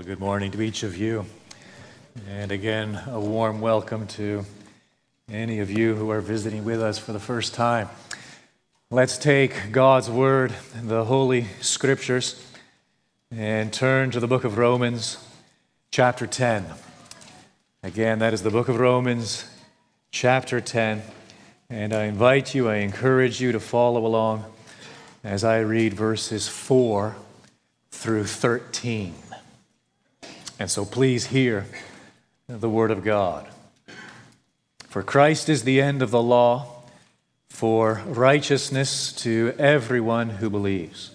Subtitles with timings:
[0.00, 1.26] Well, good morning to each of you.
[2.26, 4.46] And again, a warm welcome to
[5.30, 7.90] any of you who are visiting with us for the first time.
[8.88, 12.42] Let's take God's Word, the Holy Scriptures,
[13.30, 15.22] and turn to the book of Romans,
[15.90, 16.64] chapter 10.
[17.82, 19.44] Again, that is the book of Romans,
[20.10, 21.02] chapter 10.
[21.68, 24.46] And I invite you, I encourage you to follow along
[25.22, 27.16] as I read verses 4
[27.90, 29.14] through 13.
[30.60, 31.64] And so please hear
[32.46, 33.48] the word of God.
[34.88, 36.82] For Christ is the end of the law
[37.48, 41.12] for righteousness to everyone who believes.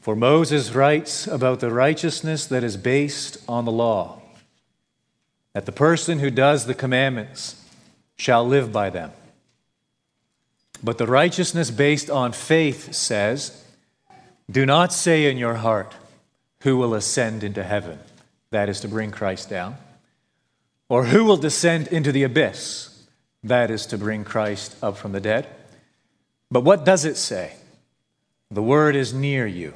[0.00, 4.20] For Moses writes about the righteousness that is based on the law,
[5.52, 7.64] that the person who does the commandments
[8.16, 9.12] shall live by them.
[10.82, 13.64] But the righteousness based on faith says,
[14.50, 15.94] Do not say in your heart,
[16.60, 17.98] who will ascend into heaven?
[18.50, 19.76] That is to bring Christ down.
[20.88, 23.06] Or who will descend into the abyss?
[23.44, 25.46] That is to bring Christ up from the dead.
[26.50, 27.54] But what does it say?
[28.50, 29.74] The word is near you,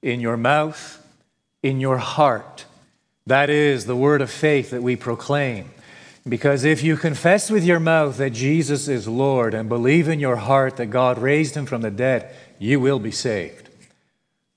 [0.00, 1.04] in your mouth,
[1.62, 2.64] in your heart.
[3.26, 5.70] That is the word of faith that we proclaim.
[6.26, 10.36] Because if you confess with your mouth that Jesus is Lord and believe in your
[10.36, 13.61] heart that God raised him from the dead, you will be saved.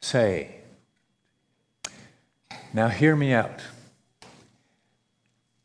[0.00, 0.54] say.
[2.72, 3.60] Now, hear me out.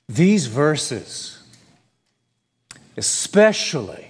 [0.07, 1.41] These verses,
[2.97, 4.07] especially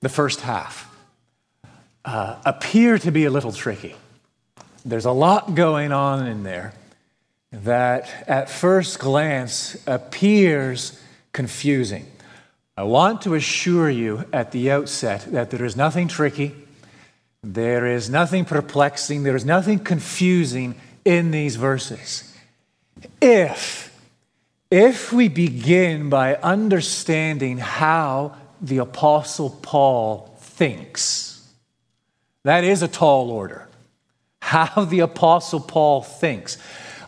[0.00, 0.90] the first half,
[2.04, 3.96] uh, appear to be a little tricky.
[4.84, 6.72] There's a lot going on in there
[7.52, 11.00] that at first glance appears
[11.32, 12.06] confusing.
[12.76, 16.54] I want to assure you at the outset that there is nothing tricky
[17.54, 20.74] there is nothing perplexing, there is nothing confusing
[21.04, 22.34] in these verses.
[23.20, 23.96] If,
[24.70, 31.48] if we begin by understanding how the Apostle Paul thinks,
[32.42, 33.68] that is a tall order.
[34.40, 36.58] How the Apostle Paul thinks.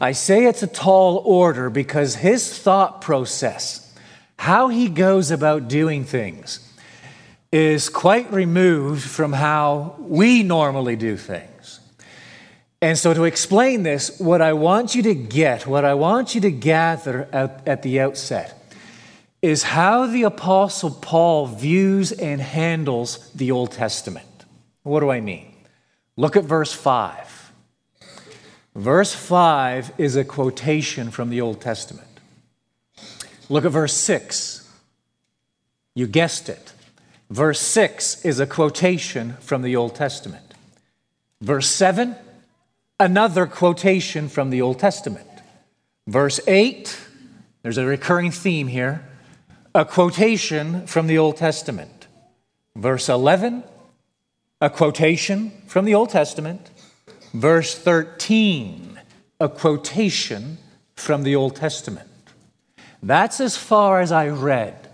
[0.01, 3.93] I say it's a tall order because his thought process,
[4.37, 6.68] how he goes about doing things,
[7.51, 11.81] is quite removed from how we normally do things.
[12.81, 16.41] And so, to explain this, what I want you to get, what I want you
[16.43, 18.55] to gather at, at the outset,
[19.43, 24.27] is how the Apostle Paul views and handles the Old Testament.
[24.83, 25.55] What do I mean?
[26.17, 27.53] Look at verse 5.
[28.75, 32.07] Verse 5 is a quotation from the Old Testament.
[33.49, 34.69] Look at verse 6.
[35.95, 36.73] You guessed it.
[37.31, 40.55] Verse 6 is a quotation from the Old Testament.
[41.41, 42.17] Verse 7,
[42.99, 45.27] another quotation from the Old Testament.
[46.07, 46.99] Verse 8,
[47.63, 49.07] there's a recurring theme here,
[49.75, 52.07] a quotation from the Old Testament.
[52.75, 53.63] Verse 11,
[54.61, 56.71] a quotation from the Old Testament.
[57.35, 58.99] Verse 13,
[59.39, 60.57] a quotation
[60.97, 62.09] from the Old Testament.
[63.03, 64.88] That's as far as I read.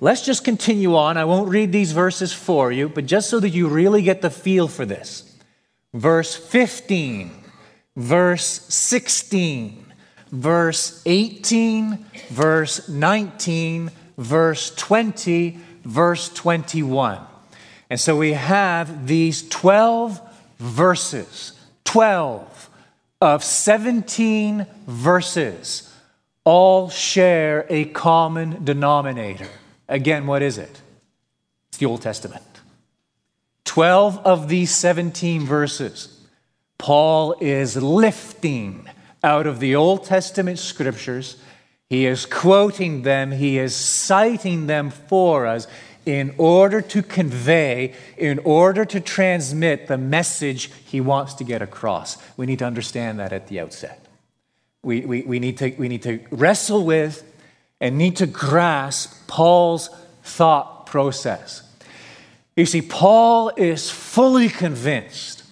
[0.00, 1.16] Let's just continue on.
[1.16, 4.30] I won't read these verses for you, but just so that you really get the
[4.30, 5.36] feel for this.
[5.92, 7.32] Verse 15,
[7.96, 9.84] verse 16,
[10.30, 17.18] verse 18, verse 19, verse 20, verse 21.
[17.90, 20.20] And so we have these 12
[20.58, 22.70] verses, 12
[23.20, 25.92] of 17 verses,
[26.44, 29.48] all share a common denominator.
[29.88, 30.82] Again, what is it?
[31.68, 32.44] It's the Old Testament.
[33.64, 36.26] 12 of these 17 verses,
[36.78, 38.88] Paul is lifting
[39.22, 41.36] out of the Old Testament scriptures.
[41.88, 45.66] He is quoting them, he is citing them for us
[46.06, 52.16] in order to convey, in order to transmit the message he wants to get across.
[52.36, 54.06] We need to understand that at the outset.
[54.82, 57.22] We, we, we, need, to, we need to wrestle with
[57.80, 59.90] and need to grasp Paul's
[60.22, 61.62] thought process.
[62.56, 65.44] You see, Paul is fully convinced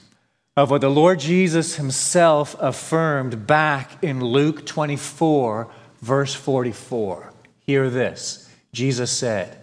[0.57, 5.69] of what the Lord Jesus himself affirmed back in Luke 24,
[6.01, 7.33] verse 44.
[7.61, 9.59] Hear this Jesus said,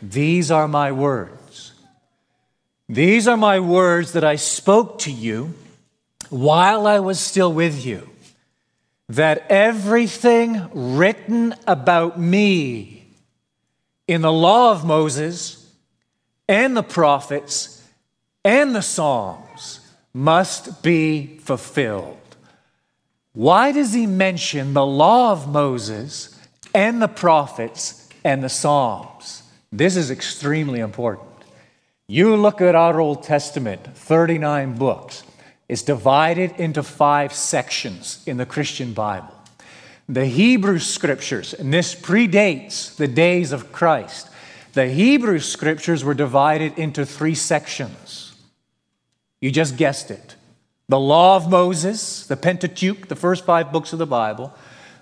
[0.00, 1.72] These are my words.
[2.88, 5.54] These are my words that I spoke to you
[6.28, 8.08] while I was still with you,
[9.10, 13.08] that everything written about me
[14.06, 15.74] in the law of Moses
[16.48, 17.84] and the prophets
[18.44, 19.80] and the Psalms
[20.14, 22.18] must be fulfilled.
[23.32, 26.38] Why does he mention the law of Moses
[26.72, 29.42] and the prophets and the Psalms?
[29.72, 31.28] This is extremely important.
[32.06, 35.24] You look at our Old Testament, 39 books.
[35.70, 39.32] It's divided into five sections in the Christian Bible.
[40.08, 44.28] The Hebrew scriptures, and this predates the days of Christ,
[44.72, 48.34] the Hebrew scriptures were divided into three sections.
[49.40, 50.34] You just guessed it.
[50.88, 54.52] The Law of Moses, the Pentateuch, the first five books of the Bible,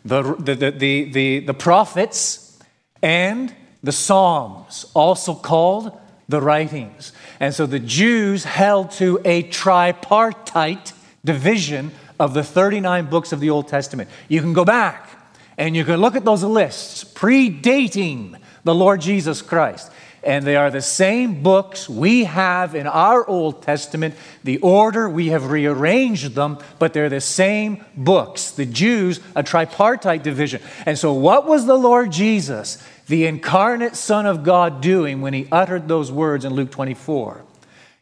[0.05, 0.71] the, the,
[1.11, 2.61] the, the prophets,
[3.01, 7.13] and the Psalms, also called the writings.
[7.41, 10.93] And so the Jews held to a tripartite
[11.25, 14.11] division of the 39 books of the Old Testament.
[14.29, 15.09] You can go back
[15.57, 19.91] and you can look at those lists predating the Lord Jesus Christ.
[20.25, 24.15] And they are the same books we have in our Old Testament.
[24.43, 28.51] The order, we have rearranged them, but they're the same books.
[28.51, 30.61] The Jews, a tripartite division.
[30.87, 32.83] And so, what was the Lord Jesus?
[33.09, 37.45] The incarnate Son of God doing when he uttered those words in Luke 24?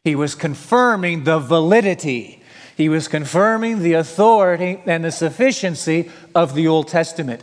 [0.04, 2.42] He was confirming the validity,
[2.76, 7.42] he was confirming the authority and the sufficiency of the Old Testament.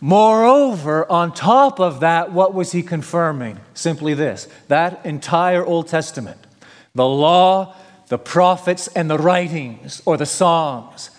[0.00, 3.60] Moreover, on top of that, what was he confirming?
[3.72, 6.38] Simply this that entire Old Testament,
[6.94, 7.76] the law,
[8.08, 11.10] the prophets, and the writings, or the Psalms,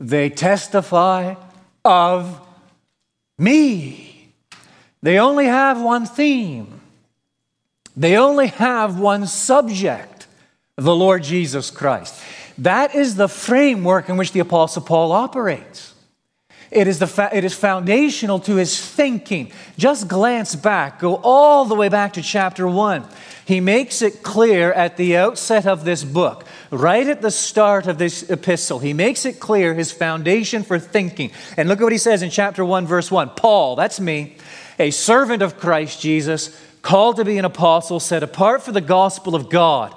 [0.00, 1.34] they testify
[1.84, 2.40] of
[3.38, 4.11] me.
[5.02, 6.80] They only have one theme,
[7.96, 10.26] they only have one subject
[10.76, 12.20] the Lord Jesus Christ.
[12.58, 15.94] That is the framework in which the Apostle Paul operates.
[16.70, 19.52] It is, the fa- it is foundational to his thinking.
[19.76, 23.04] Just glance back, go all the way back to chapter 1.
[23.44, 27.98] He makes it clear at the outset of this book, right at the start of
[27.98, 31.30] this epistle, he makes it clear his foundation for thinking.
[31.58, 34.36] And look at what he says in chapter 1, verse 1 Paul, that's me,
[34.82, 39.36] a servant of Christ Jesus, called to be an apostle, set apart for the gospel
[39.36, 39.94] of God,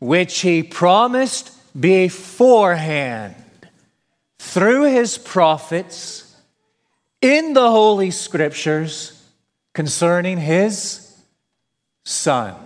[0.00, 3.36] which he promised beforehand
[4.40, 6.36] through his prophets
[7.22, 9.22] in the Holy Scriptures
[9.72, 11.16] concerning his
[12.04, 12.56] Son.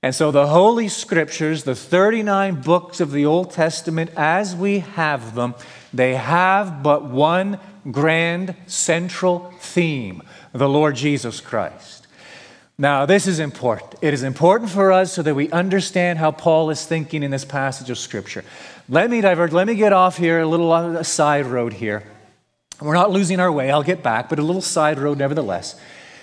[0.00, 5.34] And so the Holy Scriptures, the 39 books of the Old Testament as we have
[5.34, 5.54] them,
[5.92, 7.58] they have but one
[7.90, 10.22] grand central theme
[10.52, 12.06] the Lord Jesus Christ.
[12.76, 13.94] Now, this is important.
[14.02, 17.44] It is important for us so that we understand how Paul is thinking in this
[17.44, 18.44] passage of Scripture.
[18.88, 22.02] Let me divert, let me get off here, a little a side road here.
[22.80, 25.78] We're not losing our way, I'll get back, but a little side road nevertheless.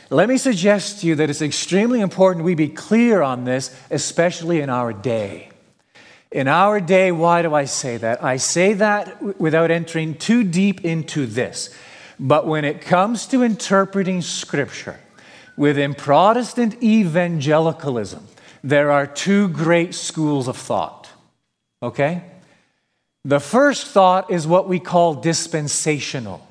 [0.10, 4.60] Let me suggest to you that it's extremely important we be clear on this, especially
[4.60, 5.50] in our day.
[6.31, 8.24] In our day, why do I say that?
[8.24, 11.75] I say that without entering too deep into this.
[12.19, 15.00] But when it comes to interpreting Scripture
[15.57, 18.28] within Protestant evangelicalism,
[18.64, 21.09] there are two great schools of thought.
[21.83, 22.23] Okay?
[23.26, 26.47] The first thought is what we call dispensational.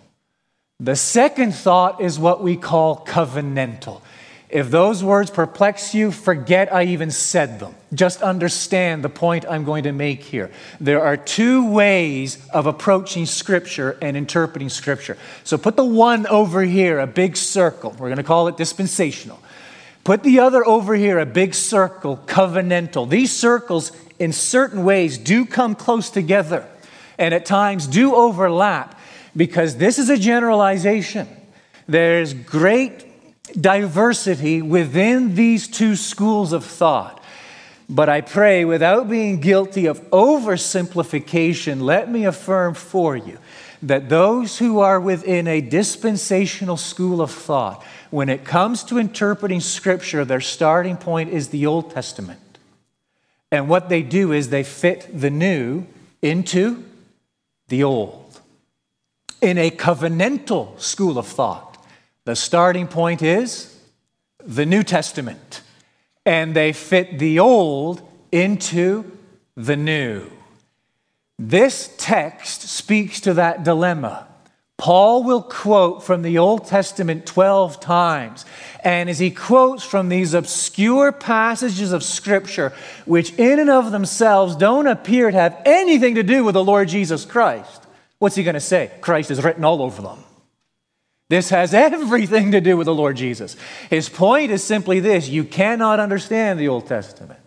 [0.78, 4.02] The second thought is what we call covenantal.
[4.50, 7.74] If those words perplex you, forget I even said them.
[7.94, 10.50] Just understand the point I'm going to make here.
[10.80, 15.16] There are two ways of approaching Scripture and interpreting Scripture.
[15.44, 17.90] So put the one over here, a big circle.
[17.92, 19.40] We're going to call it dispensational.
[20.02, 23.08] Put the other over here, a big circle, covenantal.
[23.08, 26.66] These circles, in certain ways, do come close together
[27.18, 28.98] and at times do overlap
[29.36, 31.28] because this is a generalization.
[31.86, 33.04] There's great
[33.58, 37.22] diversity within these two schools of thought.
[37.88, 43.38] But I pray, without being guilty of oversimplification, let me affirm for you
[43.82, 49.60] that those who are within a dispensational school of thought, when it comes to interpreting
[49.60, 52.40] Scripture, their starting point is the Old Testament.
[53.50, 55.86] And what they do is they fit the new
[56.22, 56.84] into
[57.68, 58.40] the old.
[59.40, 61.69] In a covenantal school of thought,
[62.30, 63.76] the starting point is
[64.38, 65.62] the New Testament,
[66.24, 69.04] and they fit the old into
[69.56, 70.30] the new.
[71.40, 74.28] This text speaks to that dilemma.
[74.78, 78.44] Paul will quote from the Old Testament 12 times.
[78.84, 82.72] And as he quotes from these obscure passages of Scripture,
[83.06, 86.86] which in and of themselves don't appear to have anything to do with the Lord
[86.86, 87.82] Jesus Christ,
[88.20, 88.92] what's he going to say?
[89.00, 90.22] Christ is written all over them.
[91.30, 93.56] This has everything to do with the Lord Jesus.
[93.88, 97.40] His point is simply this you cannot understand the Old Testament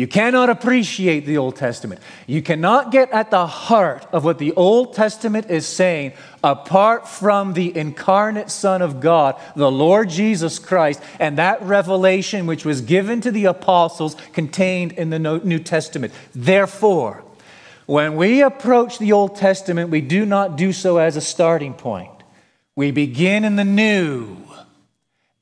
[0.00, 2.00] you cannot appreciate the Old Testament.
[2.28, 6.12] You cannot get at the heart of what the Old Testament is saying
[6.44, 12.64] apart from the incarnate Son of God, the Lord Jesus Christ, and that revelation which
[12.64, 16.12] was given to the apostles contained in the New Testament.
[16.34, 17.24] Therefore,
[17.86, 22.19] when we approach the Old Testament, we do not do so as a starting point.
[22.76, 24.36] We begin in the new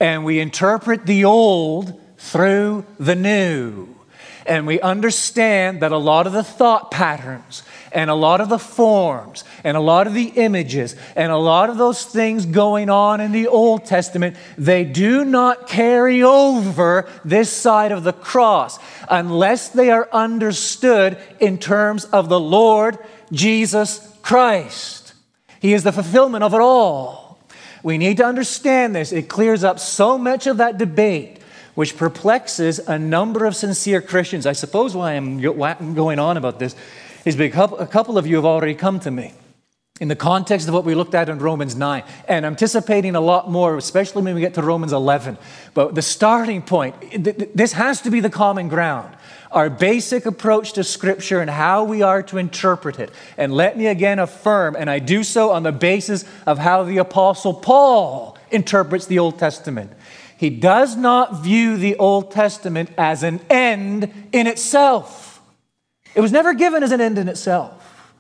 [0.00, 3.88] and we interpret the old through the new
[4.48, 8.58] and we understand that a lot of the thought patterns and a lot of the
[8.58, 13.20] forms and a lot of the images and a lot of those things going on
[13.20, 19.68] in the Old Testament, they do not carry over this side of the cross unless
[19.68, 22.98] they are understood in terms of the Lord
[23.30, 24.97] Jesus Christ.
[25.60, 27.38] He is the fulfillment of it all.
[27.82, 29.12] We need to understand this.
[29.12, 31.40] It clears up so much of that debate
[31.74, 34.46] which perplexes a number of sincere Christians.
[34.46, 36.74] I suppose why I'm going on about this
[37.24, 39.32] is because a couple of you have already come to me
[40.00, 43.50] in the context of what we looked at in Romans 9, and anticipating a lot
[43.50, 45.36] more, especially when we get to Romans 11.
[45.74, 46.94] But the starting point,
[47.54, 49.16] this has to be the common ground.
[49.50, 53.10] Our basic approach to Scripture and how we are to interpret it.
[53.36, 56.98] And let me again affirm, and I do so on the basis of how the
[56.98, 59.92] Apostle Paul interprets the Old Testament.
[60.36, 65.42] He does not view the Old Testament as an end in itself.
[66.14, 68.12] It was never given as an end in itself,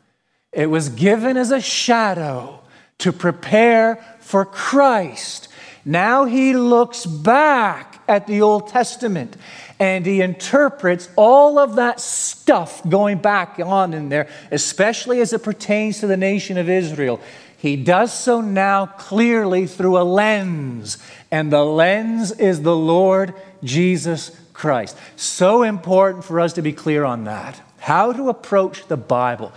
[0.52, 2.60] it was given as a shadow
[2.98, 5.48] to prepare for Christ.
[5.84, 9.36] Now he looks back at the Old Testament
[9.80, 15.42] and he interprets all of that stuff going back on in there, especially as it
[15.42, 17.20] pertains to the nation of Israel.
[17.56, 20.98] He does so now clearly through a lens,
[21.30, 24.96] and the lens is the Lord Jesus Christ.
[25.16, 27.60] So important for us to be clear on that.
[27.78, 29.52] How to approach the Bible.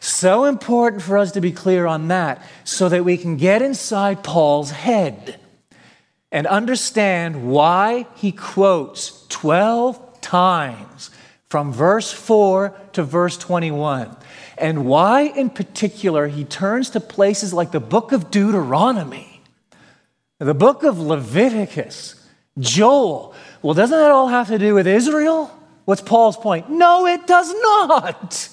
[0.00, 4.22] So important for us to be clear on that so that we can get inside
[4.22, 5.40] Paul's head
[6.34, 11.10] and understand why he quotes 12 times
[11.48, 14.16] from verse 4 to verse 21
[14.58, 19.42] and why, in particular, he turns to places like the book of Deuteronomy,
[20.40, 22.16] the book of Leviticus,
[22.58, 23.32] Joel.
[23.62, 25.56] Well, doesn't that all have to do with Israel?
[25.84, 26.68] What's Paul's point?
[26.68, 28.48] No, it does not.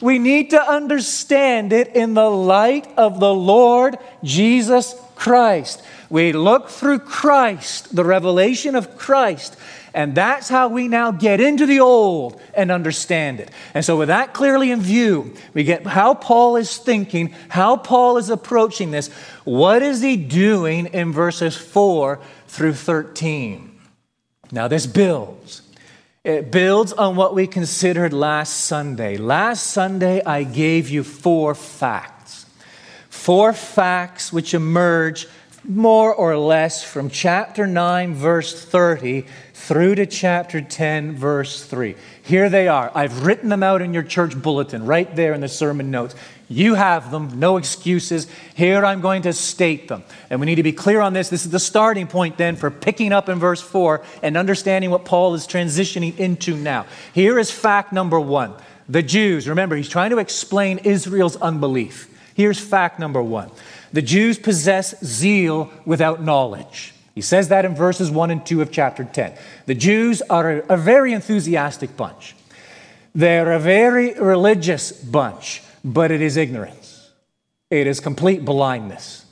[0.00, 5.82] We need to understand it in the light of the Lord Jesus Christ.
[6.10, 9.56] We look through Christ, the revelation of Christ,
[9.92, 13.50] and that's how we now get into the old and understand it.
[13.74, 18.16] And so, with that clearly in view, we get how Paul is thinking, how Paul
[18.16, 19.08] is approaching this.
[19.44, 23.78] What is he doing in verses 4 through 13?
[24.50, 25.62] Now, this builds.
[26.24, 29.16] It builds on what we considered last Sunday.
[29.16, 32.46] Last Sunday, I gave you four facts.
[33.08, 35.26] Four facts which emerge
[35.64, 41.94] more or less from chapter 9, verse 30 through to chapter 10, verse 3.
[42.22, 42.90] Here they are.
[42.94, 46.14] I've written them out in your church bulletin, right there in the sermon notes.
[46.48, 48.26] You have them, no excuses.
[48.54, 50.04] Here I'm going to state them.
[50.30, 51.28] And we need to be clear on this.
[51.28, 55.04] This is the starting point then for picking up in verse 4 and understanding what
[55.04, 56.86] Paul is transitioning into now.
[57.12, 58.54] Here is fact number one
[58.88, 62.08] the Jews, remember, he's trying to explain Israel's unbelief.
[62.34, 63.50] Here's fact number one
[63.92, 66.94] the Jews possess zeal without knowledge.
[67.14, 69.34] He says that in verses 1 and 2 of chapter 10.
[69.66, 72.36] The Jews are a, very enthusiastic bunch.
[73.14, 77.10] They're a very religious bunch, but it is ignorance.
[77.70, 79.26] It is complete blindness.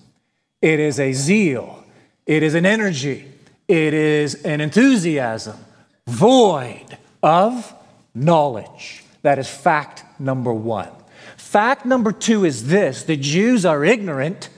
[0.60, 1.84] It is a zeal.
[2.26, 3.30] It is an energy.
[3.68, 5.56] It is an enthusiasm
[6.06, 7.72] void of
[8.14, 9.04] knowledge.
[9.22, 10.90] That is fact number one.
[11.56, 14.50] Fact number two is this the Jews are ignorant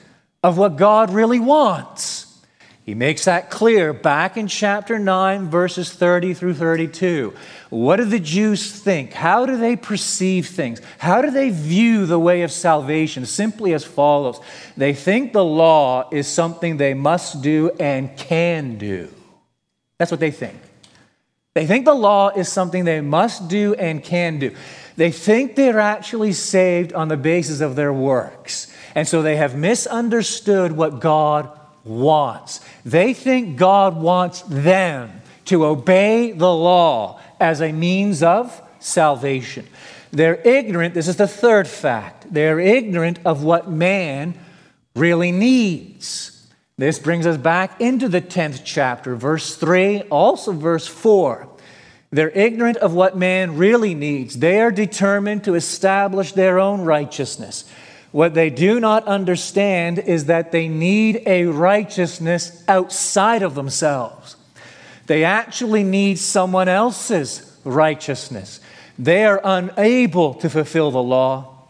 [0.42, 2.42] of what God really wants.
[2.84, 7.34] He makes that clear back in chapter 9, verses 30 through 32.
[7.70, 9.12] What do the Jews think?
[9.12, 10.82] How do they perceive things?
[10.98, 13.26] How do they view the way of salvation?
[13.26, 14.40] Simply as follows
[14.76, 19.08] They think the law is something they must do and can do.
[20.00, 20.58] That's what they think.
[21.54, 24.54] They think the law is something they must do and can do.
[24.96, 28.72] They think they're actually saved on the basis of their works.
[28.94, 31.50] And so they have misunderstood what God
[31.84, 32.60] wants.
[32.84, 39.66] They think God wants them to obey the law as a means of salvation.
[40.10, 44.38] They're ignorant, this is the third fact, they're ignorant of what man
[44.94, 46.38] really needs.
[46.78, 51.49] This brings us back into the 10th chapter, verse 3, also verse 4.
[52.11, 54.38] They're ignorant of what man really needs.
[54.38, 57.68] They are determined to establish their own righteousness.
[58.12, 64.37] What they do not understand is that they need a righteousness outside of themselves.
[65.06, 68.61] They actually need someone else's righteousness.
[68.99, 71.68] They are unable to fulfill the law.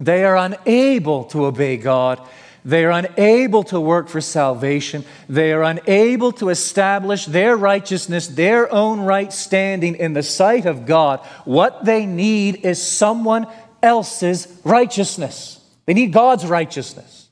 [0.00, 2.26] They are unable to obey God.
[2.66, 5.04] They are unable to work for salvation.
[5.28, 10.84] They are unable to establish their righteousness, their own right standing in the sight of
[10.84, 11.20] God.
[11.44, 13.46] What they need is someone
[13.84, 15.64] else's righteousness.
[15.84, 17.28] They need God's righteousness.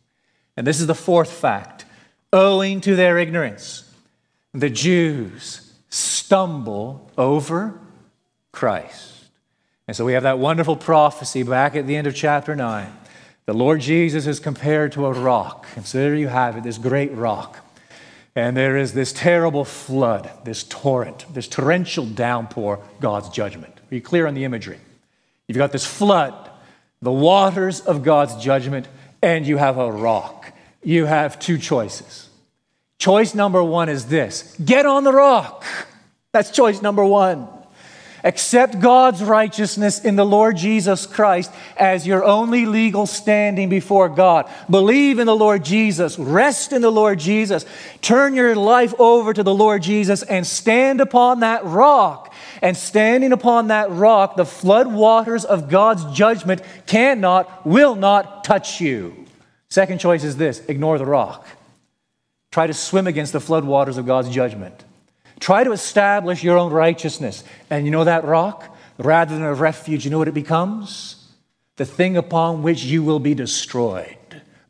[0.57, 1.85] And this is the fourth fact.
[2.33, 3.93] Owing to their ignorance,
[4.53, 7.81] the Jews stumble over
[8.53, 9.25] Christ.
[9.88, 12.87] And so we have that wonderful prophecy back at the end of chapter 9.
[13.46, 15.66] The Lord Jesus is compared to a rock.
[15.76, 17.58] And so there you have it, this great rock.
[18.34, 23.74] And there is this terrible flood, this torrent, this torrential downpour, God's judgment.
[23.90, 24.78] Are you clear on the imagery?
[25.46, 26.34] You've got this flood,
[27.02, 28.88] the waters of God's judgment,
[29.22, 30.52] and you have a rock.
[30.82, 32.28] You have two choices.
[32.98, 35.64] Choice number one is this get on the rock.
[36.32, 37.46] That's choice number one.
[38.25, 44.50] Accept God's righteousness in the Lord Jesus Christ as your only legal standing before God.
[44.71, 46.19] Believe in the Lord Jesus.
[46.19, 47.66] Rest in the Lord Jesus.
[48.00, 52.33] Turn your life over to the Lord Jesus and stand upon that rock.
[52.62, 58.81] And standing upon that rock, the flood waters of God's judgment cannot, will not touch
[58.81, 59.26] you.
[59.69, 61.47] Second choice is this ignore the rock.
[62.52, 64.83] Try to swim against the flood waters of God's judgment.
[65.44, 67.44] Try to establish your own righteousness.
[67.68, 68.74] And you know that rock?
[68.96, 71.22] Rather than a refuge, you know what it becomes?
[71.76, 74.16] The thing upon which you will be destroyed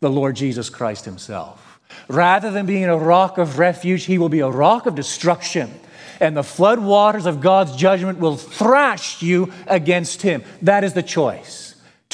[0.00, 1.78] the Lord Jesus Christ Himself.
[2.08, 5.72] Rather than being a rock of refuge, He will be a rock of destruction.
[6.18, 10.42] And the flood waters of God's judgment will thrash you against Him.
[10.62, 11.63] That is the choice.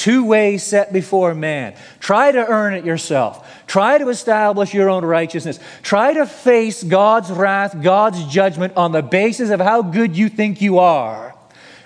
[0.01, 1.75] Two ways set before man.
[1.99, 3.67] Try to earn it yourself.
[3.67, 5.59] Try to establish your own righteousness.
[5.83, 10.59] Try to face God's wrath, God's judgment on the basis of how good you think
[10.59, 11.35] you are.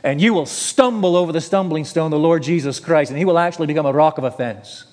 [0.01, 3.37] And you will stumble over the stumbling stone, the Lord Jesus Christ, and he will
[3.37, 4.85] actually become a rock of offense.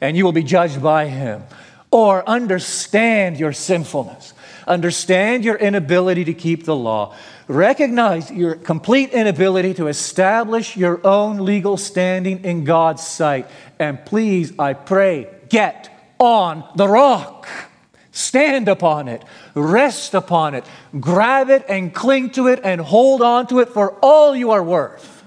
[0.00, 1.42] And you will be judged by him.
[1.90, 4.32] Or understand your sinfulness.
[4.68, 7.16] Understand your inability to keep the law.
[7.50, 13.48] Recognize your complete inability to establish your own legal standing in God's sight.
[13.80, 17.48] And please, I pray, get on the rock.
[18.12, 19.24] Stand upon it,
[19.56, 20.64] rest upon it,
[21.00, 24.62] grab it and cling to it and hold on to it for all you are
[24.62, 25.24] worth.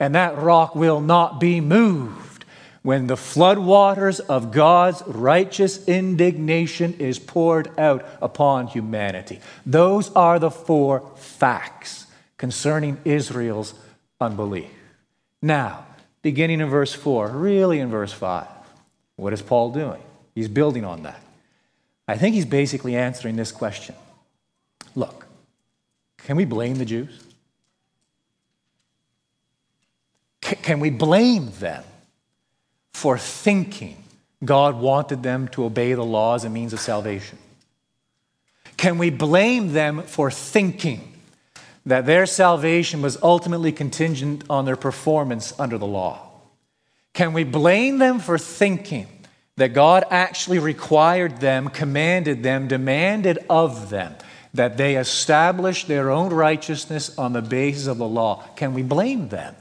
[0.00, 2.44] And that rock will not be moved
[2.82, 9.38] when the floodwaters of God's righteous indignation is poured out upon humanity.
[9.66, 13.74] Those are the four facts concerning Israel's
[14.20, 14.70] unbelief.
[15.42, 15.86] Now,
[16.22, 18.46] beginning in verse 4, really in verse 5,
[19.16, 20.02] what is Paul doing?
[20.34, 21.20] He's building on that.
[22.06, 23.94] I think he's basically answering this question
[24.94, 25.26] Look,
[26.18, 27.24] can we blame the Jews?
[30.40, 31.84] can we blame them
[32.92, 34.02] for thinking
[34.44, 37.38] God wanted them to obey the law as a means of salvation?
[38.76, 41.09] Can we blame them for thinking
[41.90, 46.30] that their salvation was ultimately contingent on their performance under the law?
[47.12, 49.08] Can we blame them for thinking
[49.56, 54.14] that God actually required them, commanded them, demanded of them
[54.54, 58.44] that they establish their own righteousness on the basis of the law?
[58.56, 59.54] Can we blame them?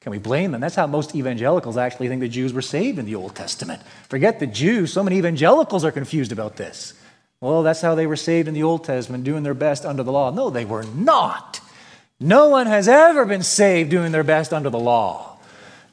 [0.00, 0.60] Can we blame them?
[0.60, 3.82] That's how most evangelicals actually think the Jews were saved in the Old Testament.
[4.08, 6.94] Forget the Jews, so many evangelicals are confused about this.
[7.40, 10.12] Well, that's how they were saved in the Old Testament, doing their best under the
[10.12, 10.30] law.
[10.30, 11.60] No, they were not.
[12.22, 15.36] No one has ever been saved doing their best under the law.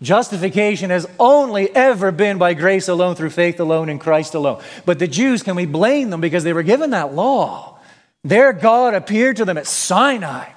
[0.01, 4.61] Justification has only ever been by grace alone, through faith alone, in Christ alone.
[4.85, 7.79] But the Jews, can we blame them because they were given that law?
[8.23, 10.51] Their God appeared to them at Sinai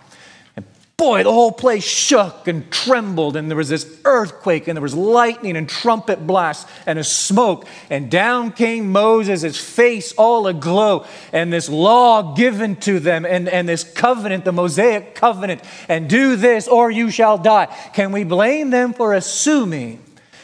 [0.97, 4.95] boy, the whole place shook and trembled, and there was this earthquake, and there was
[4.95, 7.67] lightning and trumpet blasts and a smoke.
[7.91, 13.49] And down came Moses, his face all aglow, and this law given to them, and,
[13.49, 17.67] and this covenant, the Mosaic covenant, and do this or you shall die.
[17.95, 20.03] Can we blame them for assuming?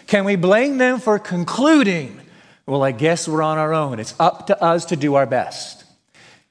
[0.09, 2.21] Can we blame them for concluding?
[2.67, 4.01] Well, I guess we're on our own.
[4.01, 5.85] It's up to us to do our best.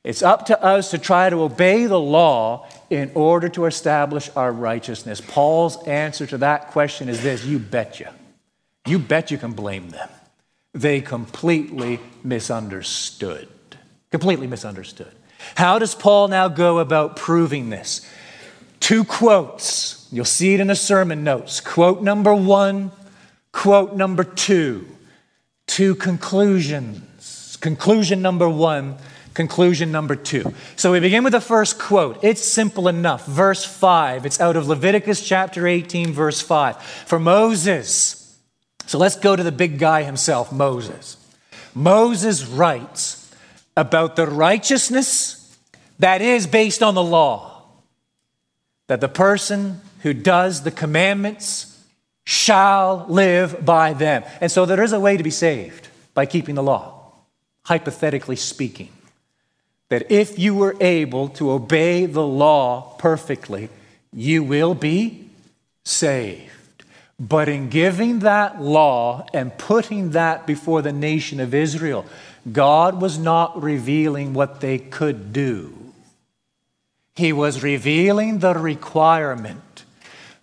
[0.03, 4.51] It's up to us to try to obey the law in order to establish our
[4.51, 5.21] righteousness?
[5.21, 8.13] Paul's answer to that question is this you betcha.
[8.85, 10.09] You bet you can blame them.
[10.73, 13.49] They completely misunderstood.
[14.11, 15.11] Completely misunderstood.
[15.55, 18.07] How does Paul now go about proving this?
[18.79, 20.07] Two quotes.
[20.11, 21.59] You'll see it in the sermon notes.
[21.59, 22.91] Quote number one,
[23.51, 24.87] quote number two.
[25.65, 27.57] Two conclusions.
[27.57, 28.97] Conclusion number one
[29.37, 30.51] Conclusion number two.
[30.77, 32.23] So we begin with the first quote.
[32.23, 33.27] It's simple enough.
[33.27, 34.25] Verse 5.
[34.25, 36.81] It's out of Leviticus chapter 18, verse 5.
[36.81, 38.35] For Moses.
[38.87, 41.17] So let's go to the big guy himself, Moses.
[41.75, 43.31] Moses writes
[43.75, 45.55] about the righteousness
[45.99, 47.61] that is based on the law.
[48.87, 51.79] That the person who does the commandments
[52.25, 54.23] shall live by them.
[54.41, 57.13] And so there is a way to be saved by keeping the law,
[57.65, 58.89] hypothetically speaking
[59.89, 63.69] that if you were able to obey the law perfectly,
[64.11, 65.29] you will be
[65.83, 66.83] saved.
[67.19, 72.05] But in giving that law and putting that before the nation of Israel,
[72.51, 75.73] God was not revealing what they could do.
[77.15, 79.85] He was revealing the requirement,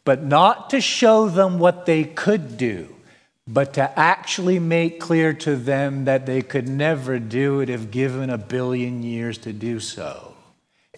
[0.04, 2.93] but not to show them what they could do
[3.46, 8.30] but to actually make clear to them that they could never do it if given
[8.30, 10.34] a billion years to do so.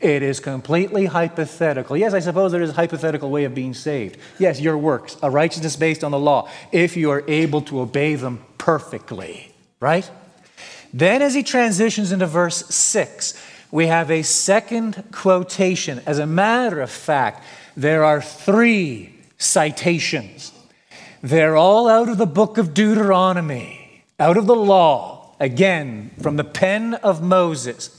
[0.01, 1.97] It is completely hypothetical.
[1.97, 4.19] Yes, I suppose there is a hypothetical way of being saved.
[4.39, 8.15] Yes, your works, a righteousness based on the law, if you are able to obey
[8.15, 10.09] them perfectly, right?
[10.93, 16.03] Then, as he transitions into verse 6, we have a second quotation.
[16.07, 17.43] As a matter of fact,
[17.77, 20.53] there are three citations
[21.23, 26.45] they're all out of the book of Deuteronomy, out of the law, again, from the
[26.45, 27.91] pen of Moses.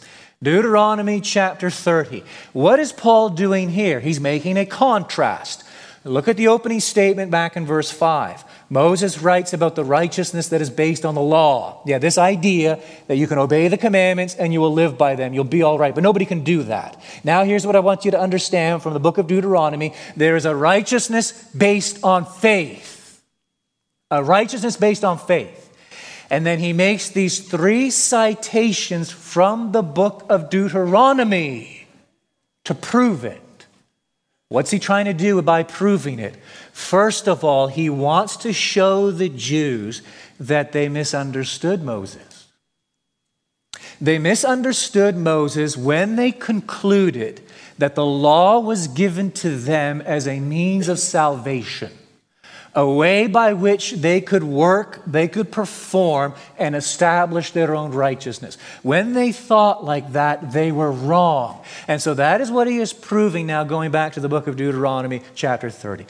[0.42, 2.24] Deuteronomy chapter 30.
[2.54, 4.00] What is Paul doing here?
[4.00, 5.64] He's making a contrast.
[6.04, 8.46] Look at the opening statement back in verse 5.
[8.70, 11.82] Moses writes about the righteousness that is based on the law.
[11.86, 15.34] Yeah, this idea that you can obey the commandments and you will live by them.
[15.34, 15.94] You'll be all right.
[15.94, 17.02] But nobody can do that.
[17.24, 20.46] Now, here's what I want you to understand from the book of Deuteronomy there is
[20.46, 22.97] a righteousness based on faith
[24.10, 25.64] a righteousness based on faith.
[26.30, 31.88] And then he makes these three citations from the book of Deuteronomy
[32.66, 33.42] to prove it.
[34.50, 36.36] What's he trying to do by proving it?
[36.72, 40.02] First of all, he wants to show the Jews
[40.40, 42.48] that they misunderstood Moses.
[44.00, 47.42] They misunderstood Moses when they concluded
[47.78, 51.92] that the law was given to them as a means of salvation
[52.78, 58.56] a way by which they could work, they could perform, and establish their own righteousness.
[58.84, 61.64] When they thought like that, they were wrong.
[61.88, 64.58] And so that is what he is proving now, going back to the book of
[64.58, 66.06] Deuteronomy, chapter 30.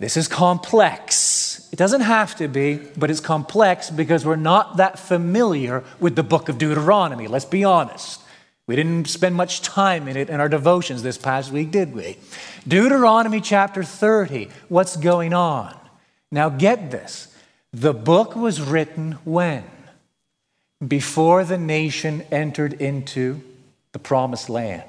[0.00, 1.66] This is complex.
[1.72, 6.22] It doesn't have to be, but it's complex because we're not that familiar with the
[6.22, 7.26] book of Deuteronomy.
[7.26, 8.20] Let's be honest.
[8.66, 12.18] We didn't spend much time in it in our devotions this past week, did we?
[12.68, 14.50] Deuteronomy chapter 30.
[14.68, 15.78] What's going on?
[16.32, 17.28] Now, get this
[17.72, 19.64] the book was written when?
[20.86, 23.40] Before the nation entered into
[23.92, 24.82] the promised land.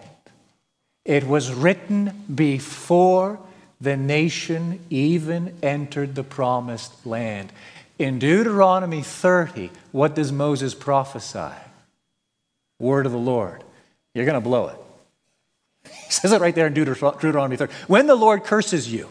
[1.06, 3.40] It was written before
[3.80, 7.52] the nation even entered the promised land.
[8.00, 11.54] In Deuteronomy 30, what does Moses prophesy?
[12.80, 13.64] Word of the Lord.
[14.16, 14.80] You're going to blow it.
[16.06, 17.74] He says it right there in Deuteronomy 30.
[17.88, 19.10] When the Lord curses you,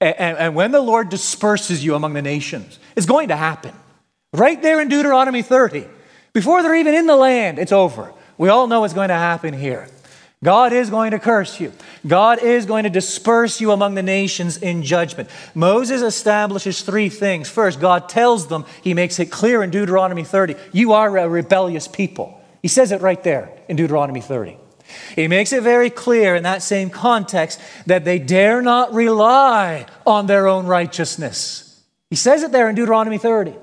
[0.00, 3.74] and, and when the Lord disperses you among the nations, it's going to happen.
[4.32, 5.86] Right there in Deuteronomy 30.
[6.32, 8.12] Before they're even in the land, it's over.
[8.36, 9.88] We all know what's going to happen here.
[10.42, 11.72] God is going to curse you.
[12.06, 15.30] God is going to disperse you among the nations in judgment.
[15.54, 17.48] Moses establishes three things.
[17.48, 21.88] First, God tells them, he makes it clear in Deuteronomy 30, you are a rebellious
[21.88, 22.38] people.
[22.60, 24.58] He says it right there in Deuteronomy 30.
[25.14, 30.26] He makes it very clear in that same context that they dare not rely on
[30.26, 31.82] their own righteousness.
[32.10, 33.54] He says it there in Deuteronomy 30.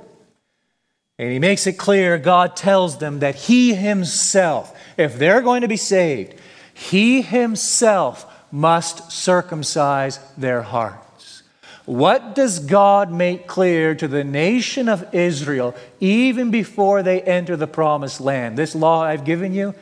[1.19, 5.67] And he makes it clear, God tells them that he himself, if they're going to
[5.67, 6.34] be saved,
[6.73, 11.43] he himself must circumcise their hearts.
[11.86, 17.67] What does God make clear to the nation of Israel even before they enter the
[17.67, 18.57] promised land?
[18.57, 19.75] This law I've given you,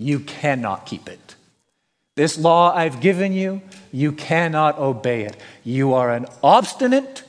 [0.00, 1.36] you cannot keep it.
[2.16, 5.36] This law I've given you, you cannot obey it.
[5.62, 7.22] You are an obstinate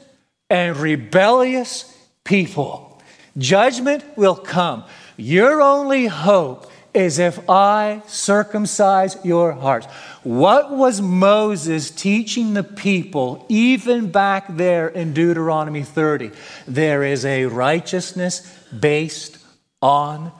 [0.49, 3.01] and rebellious people.
[3.37, 4.83] Judgment will come.
[5.17, 9.87] Your only hope is if I circumcise your hearts.
[10.23, 16.31] What was Moses teaching the people even back there in Deuteronomy 30?
[16.67, 18.41] There is a righteousness
[18.77, 19.37] based
[19.81, 20.31] on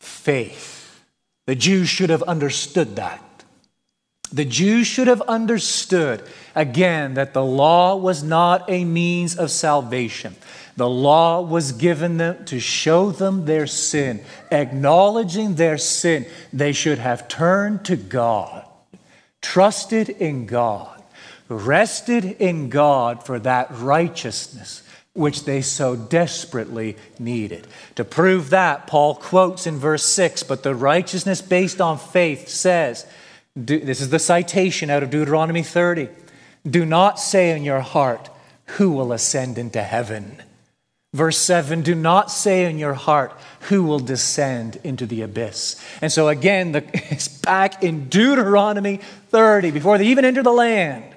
[0.00, 0.73] faith.
[1.46, 3.20] The Jews should have understood that.
[4.32, 6.22] The Jews should have understood,
[6.54, 10.34] again, that the law was not a means of salvation.
[10.76, 14.24] The law was given them to show them their sin.
[14.50, 18.66] Acknowledging their sin, they should have turned to God,
[19.40, 21.02] trusted in God,
[21.48, 24.83] rested in God for that righteousness
[25.14, 27.66] which they so desperately needed.
[27.94, 33.06] To prove that, Paul quotes in verse 6 But the righteousness based on faith says,
[33.56, 36.08] this is the citation out of Deuteronomy 30.
[36.68, 38.28] Do not say in your heart,
[38.78, 40.42] Who will ascend into heaven?
[41.12, 43.32] Verse 7 Do not say in your heart,
[43.68, 45.80] Who will descend into the abyss?
[46.00, 48.96] And so again, the, it's back in Deuteronomy
[49.28, 51.13] 30, before they even enter the land.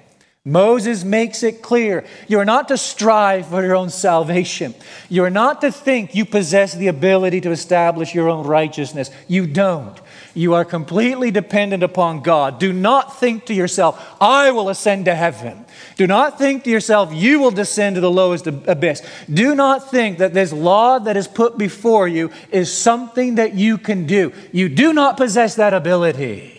[0.48, 4.74] Moses makes it clear you are not to strive for your own salvation.
[5.10, 9.10] You are not to think you possess the ability to establish your own righteousness.
[9.26, 10.00] You don't.
[10.32, 12.58] You are completely dependent upon God.
[12.58, 15.66] Do not think to yourself, I will ascend to heaven.
[15.96, 19.02] Do not think to yourself, you will descend to the lowest abyss.
[19.32, 23.76] Do not think that this law that is put before you is something that you
[23.76, 24.32] can do.
[24.52, 26.57] You do not possess that ability.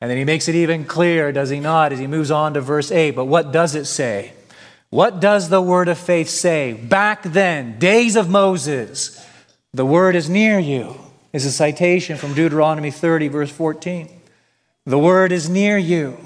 [0.00, 2.60] And then he makes it even clearer, does he not, as he moves on to
[2.60, 3.12] verse 8.
[3.12, 4.32] But what does it say?
[4.88, 6.72] What does the word of faith say?
[6.72, 9.24] Back then, days of Moses,
[9.72, 10.98] the word is near you
[11.32, 14.08] is a citation from Deuteronomy 30, verse 14.
[14.84, 16.18] The word is near you,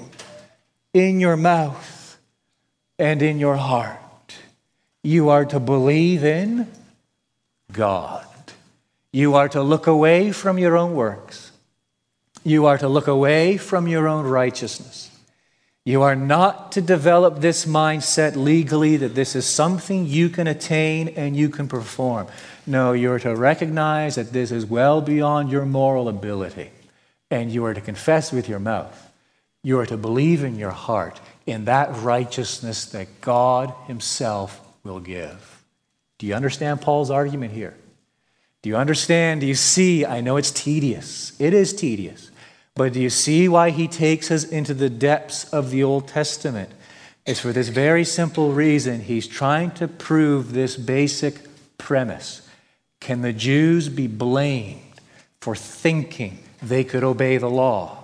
[0.93, 2.17] in your mouth
[2.97, 3.99] and in your heart.
[5.03, 6.67] You are to believe in
[7.71, 8.25] God.
[9.11, 11.44] You are to look away from your own works.
[12.45, 15.09] You are to look away from your own righteousness.
[15.83, 21.07] You are not to develop this mindset legally that this is something you can attain
[21.09, 22.27] and you can perform.
[22.67, 26.69] No, you're to recognize that this is well beyond your moral ability.
[27.31, 29.11] And you are to confess with your mouth.
[29.63, 35.63] You are to believe in your heart in that righteousness that God Himself will give.
[36.19, 37.75] Do you understand Paul's argument here?
[38.61, 39.41] Do you understand?
[39.41, 40.05] Do you see?
[40.05, 41.33] I know it's tedious.
[41.39, 42.29] It is tedious.
[42.75, 46.69] But do you see why he takes us into the depths of the Old Testament?
[47.25, 49.01] It's for this very simple reason.
[49.01, 52.47] He's trying to prove this basic premise.
[52.99, 54.81] Can the Jews be blamed
[55.39, 58.03] for thinking they could obey the law?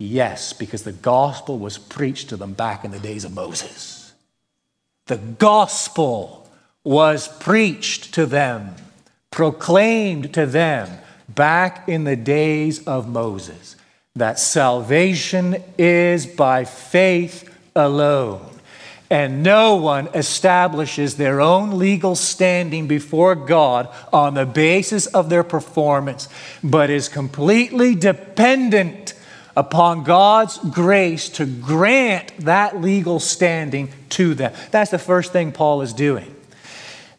[0.00, 4.12] Yes, because the gospel was preached to them back in the days of Moses.
[5.06, 6.50] The gospel
[6.82, 8.74] was preached to them,
[9.30, 10.88] proclaimed to them
[11.28, 13.76] back in the days of Moses
[14.18, 18.44] that salvation is by faith alone.
[19.10, 25.44] And no one establishes their own legal standing before God on the basis of their
[25.44, 26.28] performance,
[26.62, 29.14] but is completely dependent
[29.56, 34.52] upon God's grace to grant that legal standing to them.
[34.70, 36.34] That's the first thing Paul is doing.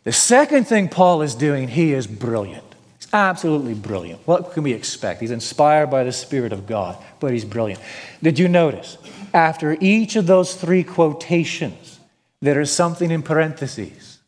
[0.03, 2.68] The second thing Paul is doing, he is brilliant.
[3.11, 4.21] Absolutely brilliant.
[4.27, 5.21] What can we expect?
[5.21, 7.81] He's inspired by the Spirit of God, but he's brilliant.
[8.21, 8.97] Did you notice?
[9.33, 11.99] after each of those three quotations,
[12.41, 14.19] there is something in parentheses.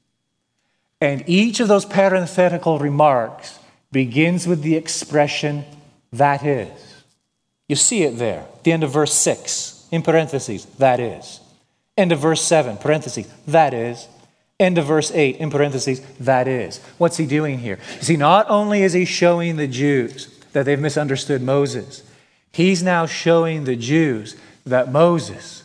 [1.00, 3.60] And each of those parenthetical remarks
[3.92, 5.66] begins with the expression,
[6.14, 7.04] that is.
[7.68, 11.40] You see it there, at the end of verse 6, in parentheses, that is.
[11.98, 14.08] End of verse 7, parentheses, that is.
[14.62, 16.80] End of verse 8, in parentheses, that is.
[17.00, 17.80] What's he doing here?
[17.96, 22.04] You see, not only is he showing the Jews that they've misunderstood Moses,
[22.52, 24.36] he's now showing the Jews
[24.68, 25.64] that Moses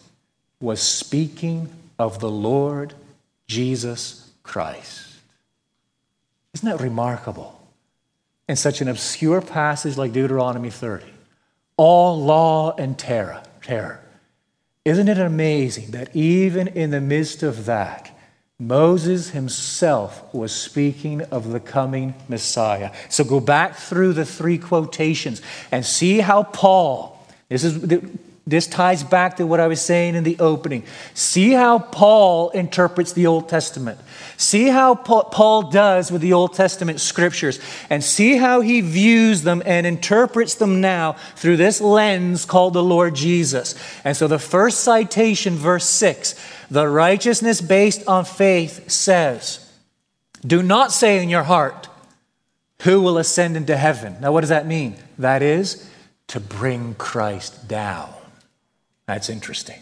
[0.60, 2.94] was speaking of the Lord
[3.46, 5.16] Jesus Christ.
[6.54, 7.60] Isn't that remarkable?
[8.48, 11.04] In such an obscure passage like Deuteronomy 30,
[11.76, 14.00] all law and terror, terror.
[14.86, 18.15] Isn't it amazing that even in the midst of that,
[18.58, 22.90] Moses himself was speaking of the coming Messiah.
[23.10, 27.78] So go back through the three quotations and see how Paul, this is
[28.48, 30.84] This ties back to what I was saying in the opening.
[31.14, 33.98] See how Paul interprets the Old Testament.
[34.36, 37.58] See how Paul does with the Old Testament scriptures,
[37.90, 42.84] and see how he views them and interprets them now through this lens called the
[42.84, 43.74] Lord Jesus.
[44.04, 46.36] And so the first citation, verse 6,
[46.70, 49.68] the righteousness based on faith says,
[50.46, 51.88] Do not say in your heart,
[52.82, 54.18] Who will ascend into heaven?
[54.20, 54.94] Now, what does that mean?
[55.18, 55.90] That is,
[56.28, 58.15] to bring Christ down.
[59.06, 59.80] That's interesting.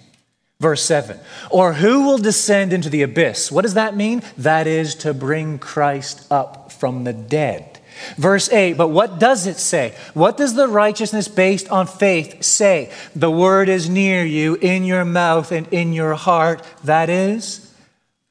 [0.60, 1.18] Verse 7
[1.50, 3.50] Or who will descend into the abyss?
[3.50, 4.22] What does that mean?
[4.38, 7.80] That is to bring Christ up from the dead.
[8.16, 9.94] Verse 8, but what does it say?
[10.14, 12.90] What does the righteousness based on faith say?
[13.14, 16.64] The word is near you, in your mouth and in your heart.
[16.82, 17.72] That is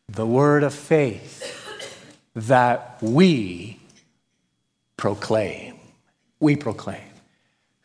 [0.09, 1.49] the word of faith
[2.35, 3.79] that we
[4.97, 5.75] proclaim.
[6.41, 6.99] We proclaim.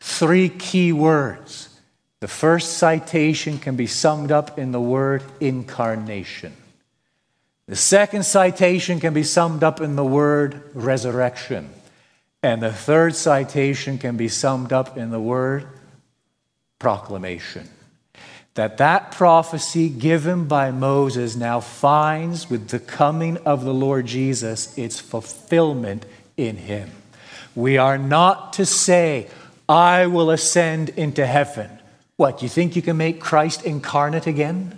[0.01, 1.68] Three key words
[2.19, 6.53] the first citation can be summed up in the word incarnation.
[7.67, 11.69] The second citation can be summed up in the word resurrection.
[12.41, 15.67] And the third citation can be summed up in the word
[16.79, 17.69] proclamation.
[18.55, 24.77] That that prophecy given by Moses now finds with the coming of the Lord Jesus
[24.77, 26.05] its fulfillment
[26.35, 26.89] in him.
[27.55, 29.27] We are not to say,
[29.67, 31.78] I will ascend into heaven.
[32.19, 34.75] What, you think you can make Christ incarnate again?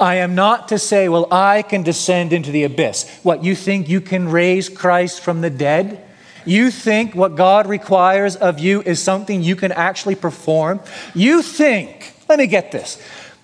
[0.00, 3.08] I am not to say, well, I can descend into the abyss.
[3.22, 6.04] What, you think you can raise Christ from the dead?
[6.44, 10.80] You think what God requires of you is something you can actually perform?
[11.14, 13.00] You think, let me get this,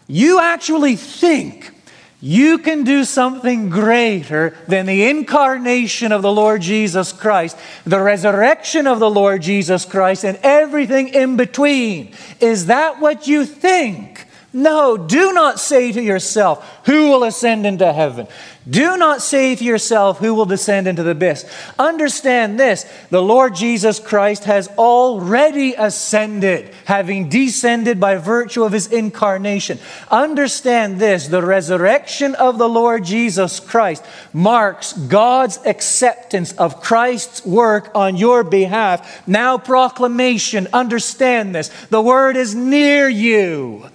[0.09, 1.73] you actually think
[2.21, 8.87] you can do something greater than the incarnation of the Lord Jesus Christ, the resurrection
[8.87, 12.13] of the Lord Jesus Christ, and everything in between.
[12.41, 14.27] Is that what you think?
[14.53, 18.27] No, do not say to yourself, Who will ascend into heaven?
[18.69, 21.49] Do not say to yourself, Who will descend into the abyss?
[21.79, 28.89] Understand this the Lord Jesus Christ has already ascended, having descended by virtue of his
[28.89, 29.79] incarnation.
[30.11, 37.93] Understand this the resurrection of the Lord Jesus Christ marks God's acceptance of Christ's work
[37.95, 39.27] on your behalf.
[39.29, 43.89] Now, proclamation, understand this the word is near you.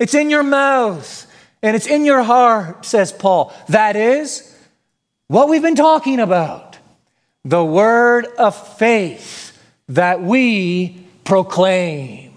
[0.00, 1.26] It's in your mouth
[1.62, 3.54] and it's in your heart, says Paul.
[3.68, 4.56] That is
[5.28, 6.78] what we've been talking about
[7.44, 9.56] the word of faith
[9.88, 12.29] that we proclaim.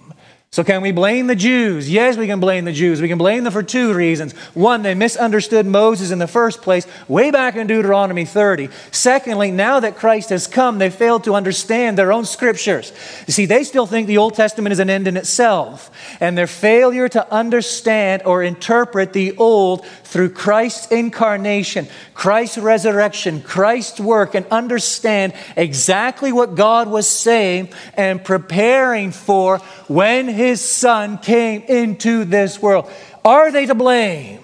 [0.54, 1.90] So, can we blame the Jews?
[1.90, 3.02] Yes, we can blame the Jews.
[3.02, 4.34] We can blame them for two reasons.
[4.54, 8.70] One, they misunderstood Moses in the first place, way back in Deuteronomy 30.
[8.92, 12.94] Secondly, now that Christ has come, they failed to understand their own scriptures.
[13.26, 15.90] You see, they still think the Old Testament is an end in itself.
[16.20, 24.00] And their failure to understand or interpret the Old through Christ's incarnation, Christ's resurrection, Christ's
[24.00, 31.62] work, and understand exactly what God was saying and preparing for when his son came
[31.64, 32.90] into this world.
[33.24, 34.40] Are they to blame?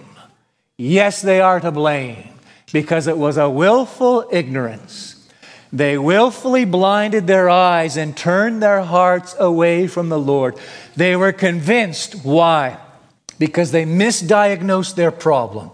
[0.77, 2.29] Yes, they are to blame
[2.71, 5.15] because it was a willful ignorance.
[5.71, 10.57] They willfully blinded their eyes and turned their hearts away from the Lord.
[10.95, 12.23] They were convinced.
[12.23, 12.77] Why?
[13.37, 15.71] Because they misdiagnosed their problem.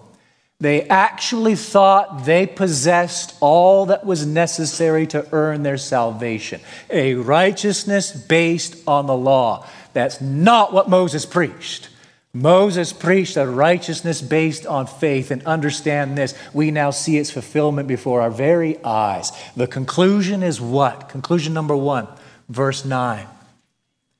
[0.60, 8.12] They actually thought they possessed all that was necessary to earn their salvation a righteousness
[8.12, 9.68] based on the law.
[9.96, 11.88] That's not what Moses preached.
[12.34, 17.88] Moses preached a righteousness based on faith, and understand this, we now see its fulfillment
[17.88, 19.32] before our very eyes.
[19.56, 21.08] The conclusion is what?
[21.08, 22.10] Conclusion number one,
[22.50, 23.26] verse 9.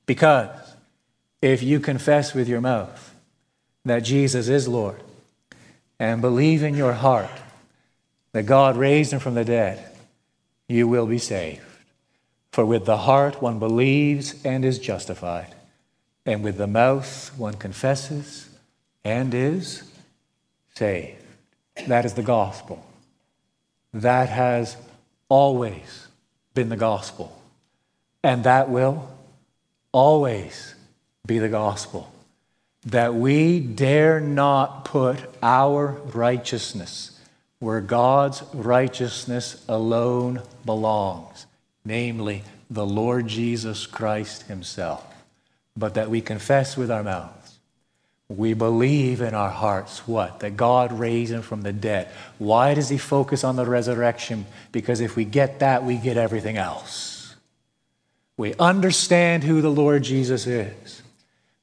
[0.06, 0.48] Because
[1.42, 3.14] if you confess with your mouth
[3.84, 5.02] that Jesus is Lord
[5.98, 7.28] and believe in your heart
[8.32, 9.84] that God raised him from the dead,
[10.68, 11.60] you will be saved.
[12.50, 15.52] For with the heart one believes and is justified
[16.26, 18.48] and with the mouth one confesses
[19.04, 19.84] and is
[20.74, 21.22] saved.
[21.86, 22.84] That is the gospel.
[23.94, 24.76] That has
[25.28, 26.08] always
[26.52, 27.40] been the gospel.
[28.24, 29.08] And that will
[29.92, 30.74] always
[31.24, 32.12] be the gospel.
[32.86, 37.12] That we dare not put our righteousness
[37.58, 41.46] where God's righteousness alone belongs,
[41.84, 45.15] namely the Lord Jesus Christ Himself
[45.76, 47.58] but that we confess with our mouths.
[48.28, 50.40] We believe in our hearts what?
[50.40, 52.08] That God raised him from the dead.
[52.38, 54.46] Why does he focus on the resurrection?
[54.72, 57.36] Because if we get that, we get everything else.
[58.36, 61.02] We understand who the Lord Jesus is.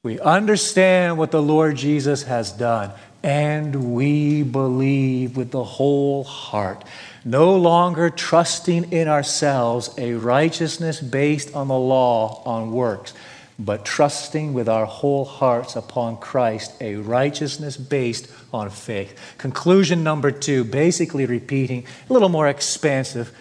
[0.03, 2.91] We understand what the Lord Jesus has done,
[3.24, 6.84] and we believe with the whole heart,
[7.24, 13.14] no longer trusting in ourselves a righteousness based on the law, on works,
[13.60, 19.20] but trusting with our whole hearts upon Christ, a righteousness based on faith.
[19.38, 23.32] Conclusion number two, basically repeating, a little more expansive.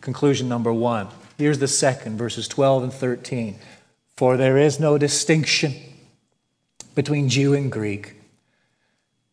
[0.00, 1.08] Conclusion number one.
[1.36, 3.58] Here's the second, verses 12 and 13.
[4.16, 5.74] For there is no distinction
[6.94, 8.14] between Jew and Greek.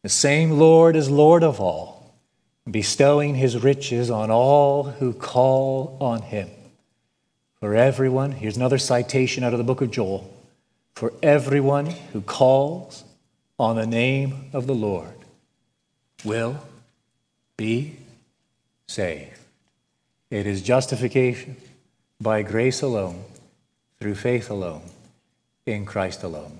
[0.03, 2.13] The same Lord is Lord of all,
[2.69, 6.49] bestowing his riches on all who call on him.
[7.65, 10.31] For everyone, here's another citation out of the book of Joel
[10.93, 13.03] for everyone who calls
[13.57, 15.15] on the name of the Lord
[16.23, 16.59] will
[17.57, 17.95] be
[18.87, 19.39] saved.
[20.29, 21.57] It is justification
[22.21, 23.23] by grace alone,
[23.99, 24.83] through faith alone,
[25.65, 26.59] in Christ alone.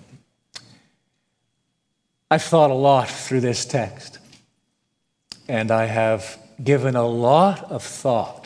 [2.31, 4.17] I've thought a lot through this text,
[5.47, 8.44] and I have given a lot of thought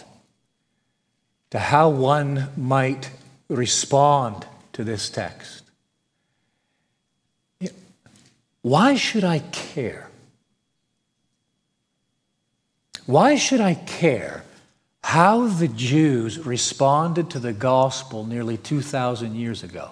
[1.51, 3.11] to how one might
[3.49, 5.63] respond to this text.
[8.61, 10.09] Why should I care?
[13.05, 14.43] Why should I care
[15.03, 19.91] how the Jews responded to the gospel nearly 2,000 years ago?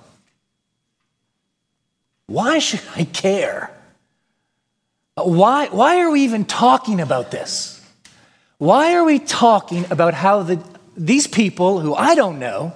[2.27, 3.71] Why should I care?
[5.15, 7.83] Why, why are we even talking about this?
[8.59, 10.63] Why are we talking about how the,
[10.97, 12.73] these people who I don't know,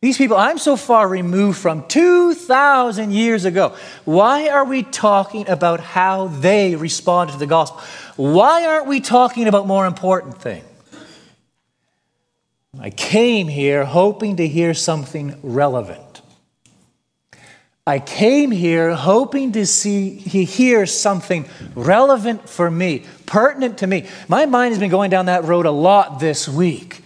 [0.00, 5.80] these people I'm so far removed from 2,000 years ago, why are we talking about
[5.80, 7.80] how they responded to the gospel?
[8.16, 10.64] Why aren't we talking about more important things?
[12.78, 16.22] I came here hoping to hear something relevant.
[17.86, 24.06] I came here hoping to see, hear something relevant for me, pertinent to me.
[24.28, 26.99] My mind has been going down that road a lot this week.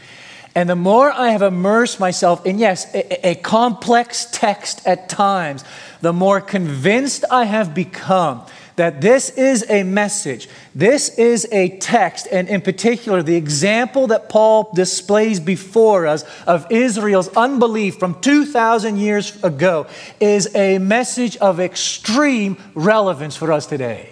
[0.55, 5.64] And the more I have immersed myself in, yes, a, a complex text at times,
[6.00, 8.44] the more convinced I have become
[8.76, 14.28] that this is a message, this is a text, and in particular, the example that
[14.28, 19.86] Paul displays before us of Israel's unbelief from 2,000 years ago
[20.18, 24.11] is a message of extreme relevance for us today.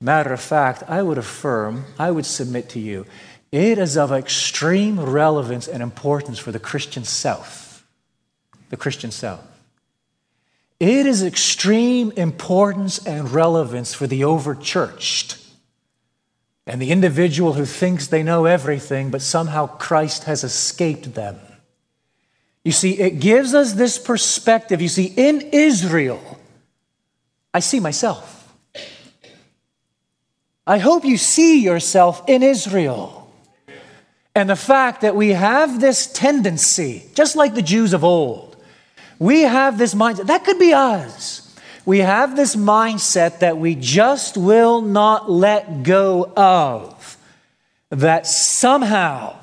[0.00, 3.06] Matter of fact, I would affirm, I would submit to you,
[3.52, 7.84] it is of extreme relevance and importance for the Christian South.
[8.70, 9.46] The Christian South.
[10.78, 15.42] It is extreme importance and relevance for the overchurched
[16.66, 21.38] and the individual who thinks they know everything, but somehow Christ has escaped them.
[22.64, 24.82] You see, it gives us this perspective.
[24.82, 26.40] You see, in Israel,
[27.54, 28.32] I see myself.
[30.66, 33.15] I hope you see yourself in Israel.
[34.36, 38.54] And the fact that we have this tendency, just like the Jews of old,
[39.18, 40.26] we have this mindset.
[40.26, 41.54] That could be us.
[41.86, 47.16] We have this mindset that we just will not let go of.
[47.88, 49.38] That somehow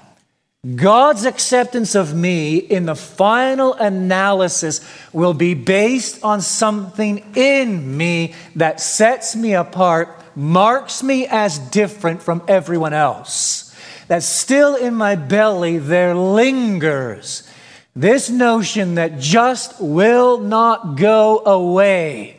[0.76, 4.80] God's acceptance of me in the final analysis
[5.12, 12.22] will be based on something in me that sets me apart, marks me as different
[12.22, 13.73] from everyone else.
[14.08, 17.50] That still in my belly there lingers
[17.96, 22.38] this notion that just will not go away,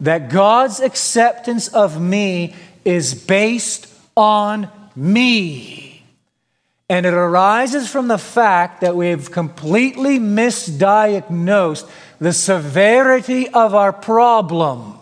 [0.00, 3.86] that God's acceptance of me is based
[4.16, 6.04] on me.
[6.90, 11.88] And it arises from the fact that we've completely misdiagnosed
[12.18, 14.98] the severity of our problem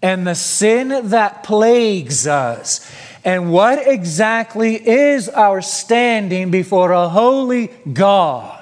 [0.00, 2.90] and the sin that plagues us.
[3.24, 8.58] And what exactly is our standing before a holy God?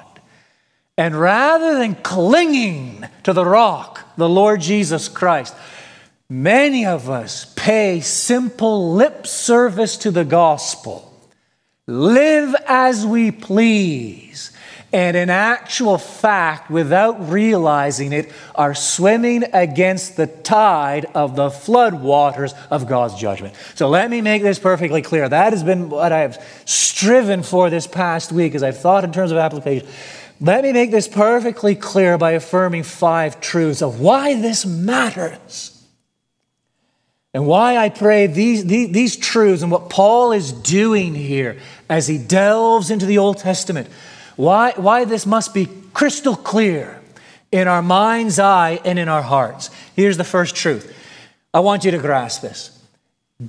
[0.98, 5.54] And rather than clinging to the rock, the Lord Jesus Christ,
[6.28, 11.10] many of us pay simple lip service to the gospel,
[11.86, 14.49] live as we please,
[14.92, 22.54] and in actual fact, without realizing it, are swimming against the tide of the floodwaters
[22.70, 23.54] of God's judgment.
[23.76, 25.28] So let me make this perfectly clear.
[25.28, 29.12] That has been what I have striven for this past week as I've thought in
[29.12, 29.86] terms of application.
[30.40, 35.76] Let me make this perfectly clear by affirming five truths of why this matters.
[37.32, 42.08] And why I pray these, these, these, truths and what Paul is doing here as
[42.08, 43.88] he delves into the Old Testament,
[44.40, 46.98] why, why this must be crystal clear
[47.52, 49.68] in our mind's eye and in our hearts.
[49.94, 50.96] Here's the first truth.
[51.52, 52.82] I want you to grasp this.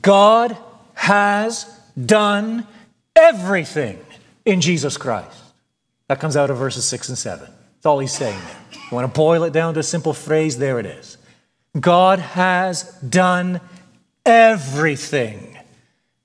[0.02, 0.58] God
[0.96, 1.64] has
[2.06, 2.68] done
[3.16, 4.04] everything
[4.44, 5.42] in Jesus Christ.
[6.10, 7.46] That comes out of verses 6 and 7.
[7.46, 8.58] That's all he's saying there.
[8.74, 10.58] You want to boil it down to a simple phrase?
[10.58, 11.18] There it is.
[11.80, 13.62] God has done
[14.26, 15.51] everything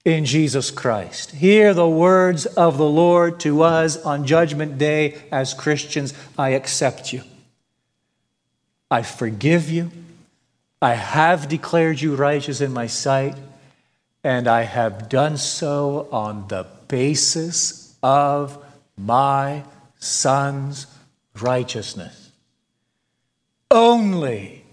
[0.07, 1.33] in Jesus Christ.
[1.33, 7.13] Hear the words of the Lord to us on Judgment Day as Christians I accept
[7.13, 7.23] you.
[8.89, 9.91] I forgive you.
[10.81, 13.35] I have declared you righteous in my sight,
[14.23, 18.65] and I have done so on the basis of
[18.97, 19.65] my
[19.99, 20.87] Son's
[21.41, 22.31] righteousness.
[23.73, 24.65] Only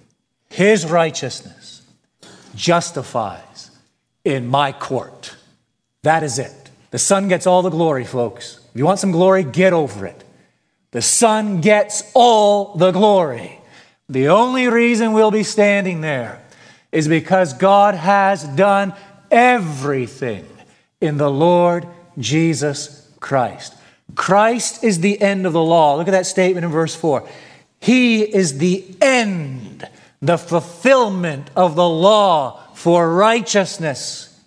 [0.49, 1.81] his righteousness
[2.53, 3.52] justifies
[4.23, 5.35] in my court.
[6.03, 6.71] That is it.
[6.91, 8.59] The Son gets all the glory, folks.
[8.71, 10.23] If you want some glory, get over it.
[10.91, 13.59] The Son gets all the glory.
[14.09, 16.41] The only reason we'll be standing there
[16.91, 18.93] is because God has done
[19.31, 20.45] everything
[21.01, 21.87] in the Lord
[22.19, 23.75] Jesus Christ.
[24.15, 25.95] Christ is the end of the law.
[25.95, 27.27] Look at that statement in verse 4.
[27.79, 29.87] He is the end,
[30.21, 34.37] the fulfillment of the law for righteousness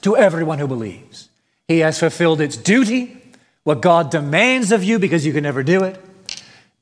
[0.00, 1.28] to everyone who believes.
[1.66, 3.20] He has fulfilled its duty,
[3.64, 6.00] what God demands of you because you can never do it,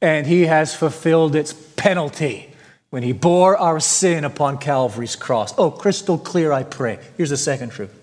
[0.03, 2.51] and He has fulfilled its penalty
[2.91, 5.55] when He bore our sin upon Calvary's cross.
[5.57, 6.99] Oh, crystal clear, I pray.
[7.17, 7.99] Here's the second truth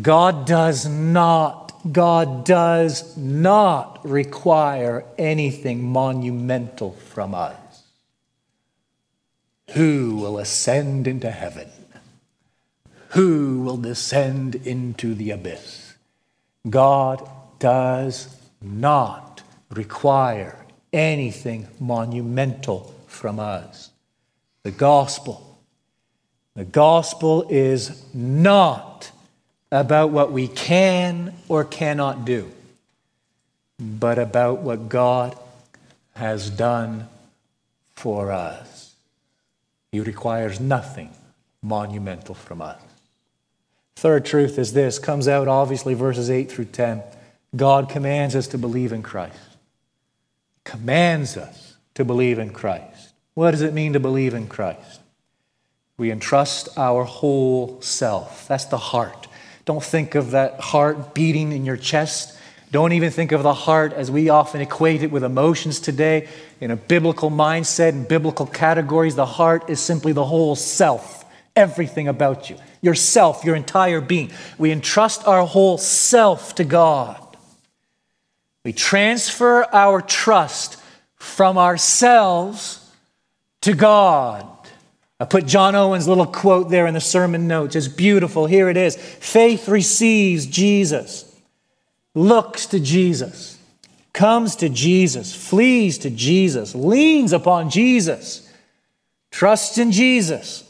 [0.00, 7.61] God does not God does not require anything monumental from us.
[9.74, 11.70] Who will ascend into heaven?
[13.10, 15.94] Who will descend into the abyss?
[16.68, 20.58] God does not require
[20.92, 23.90] anything monumental from us.
[24.62, 25.58] The gospel.
[26.54, 29.10] The gospel is not
[29.70, 32.52] about what we can or cannot do,
[33.78, 35.36] but about what God
[36.14, 37.08] has done
[37.94, 38.81] for us.
[39.92, 41.10] He requires nothing
[41.62, 42.80] monumental from us.
[43.96, 47.02] Third truth is this comes out obviously verses 8 through 10.
[47.54, 49.38] God commands us to believe in Christ.
[50.64, 53.12] Commands us to believe in Christ.
[53.34, 55.00] What does it mean to believe in Christ?
[55.98, 58.48] We entrust our whole self.
[58.48, 59.28] That's the heart.
[59.64, 62.36] Don't think of that heart beating in your chest.
[62.72, 66.26] Don't even think of the heart as we often equate it with emotions today.
[66.58, 72.08] In a biblical mindset and biblical categories, the heart is simply the whole self, everything
[72.08, 74.32] about you, yourself, your entire being.
[74.56, 77.36] We entrust our whole self to God.
[78.64, 80.80] We transfer our trust
[81.16, 82.90] from ourselves
[83.60, 84.48] to God.
[85.20, 87.76] I put John Owen's little quote there in the sermon notes.
[87.76, 88.46] It's beautiful.
[88.46, 91.31] Here it is Faith receives Jesus,
[92.14, 93.58] looks to Jesus,
[94.12, 98.50] comes to Jesus, flees to Jesus, leans upon Jesus,
[99.30, 100.64] trusts in Jesus,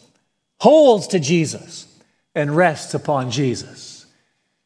[0.61, 1.87] holds to Jesus,
[2.35, 4.07] and rests upon Jesus.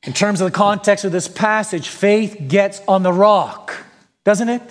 [0.03, 3.75] In terms of the context of this passage, faith gets on the rock,
[4.25, 4.63] doesn't it?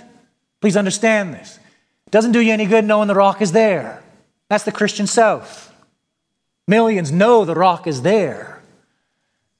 [0.61, 1.59] Please understand this.
[2.07, 4.01] It doesn't do you any good knowing the rock is there.
[4.49, 5.73] That's the Christian South.
[6.67, 8.54] Millions know the rock is there.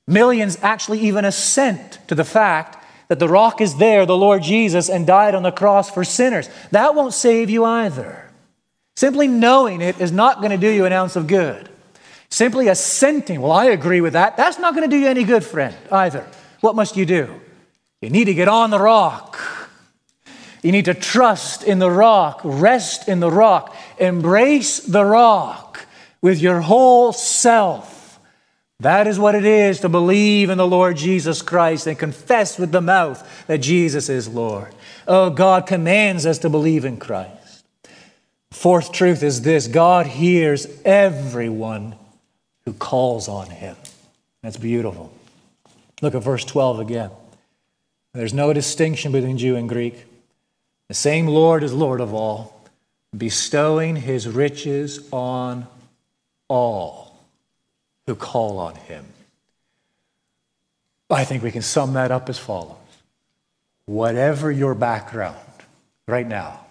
[0.08, 4.89] Millions actually even assent to the fact that the rock is there, the Lord Jesus,
[4.89, 6.49] and died on the cross for sinners.
[6.72, 8.30] That won't save you either.
[8.95, 11.70] Simply knowing it is not going to do you an ounce of good.
[12.30, 15.43] Simply assenting, well, I agree with that, that's not going to do you any good,
[15.43, 16.26] friend, either.
[16.62, 17.41] What must you do?
[18.01, 19.38] You need to get on the rock.
[20.62, 25.86] You need to trust in the rock, rest in the rock, embrace the rock
[26.22, 27.95] with your whole self.
[28.82, 32.72] That is what it is to believe in the Lord Jesus Christ and confess with
[32.72, 34.74] the mouth that Jesus is Lord.
[35.08, 37.64] Oh, God commands us to believe in Christ.
[38.52, 41.96] Fourth truth is this God hears everyone
[42.66, 43.76] who calls on him.
[44.44, 45.14] That's beautiful.
[46.02, 47.12] Look at verse 12 again.
[48.14, 50.06] There's no distinction between Jew and Greek.
[50.90, 52.62] The same Lord is Lord of all,
[53.16, 55.68] bestowing his riches on
[56.48, 57.05] all
[58.08, 59.06] who call on him.
[61.10, 62.78] I think we can sum that up as follows
[63.86, 65.38] Whatever your background
[66.08, 66.66] right now,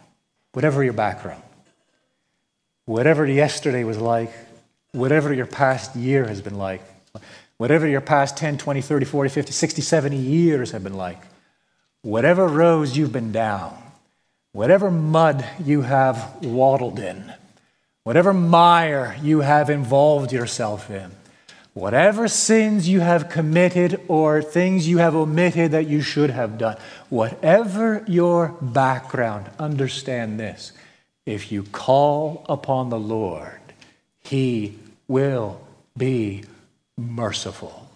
[0.52, 1.42] whatever your background,
[2.86, 4.32] whatever yesterday was like,
[4.90, 6.82] whatever your past year has been like,
[7.56, 11.20] whatever your past 10, 20, 30, 40, 50, 60, 70 years have been like,
[12.02, 13.76] whatever rows you've been down,
[14.52, 17.32] whatever mud you have waddled in,
[18.02, 21.12] whatever mire you have involved yourself in,
[21.74, 26.76] whatever sins you have committed or things you have omitted that you should have done,
[27.10, 30.72] whatever your background, understand this.
[31.26, 33.60] If you call upon the Lord,
[34.20, 35.60] He will
[35.96, 36.44] be
[36.96, 37.88] merciful.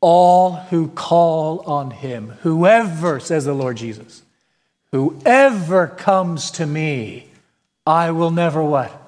[0.00, 4.22] All who call on Him, whoever, says the Lord Jesus,
[4.90, 7.30] whoever comes to me,
[7.86, 9.01] I will never what?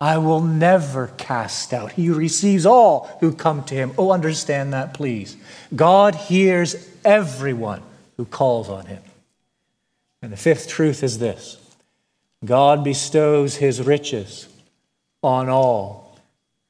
[0.00, 1.92] I will never cast out.
[1.92, 3.92] He receives all who come to him.
[3.98, 5.36] Oh, understand that, please.
[5.76, 7.82] God hears everyone
[8.16, 9.02] who calls on him.
[10.22, 11.58] And the fifth truth is this
[12.44, 14.48] God bestows his riches
[15.22, 16.18] on all